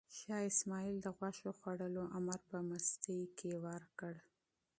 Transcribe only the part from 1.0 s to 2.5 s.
د غوښو خوړلو امر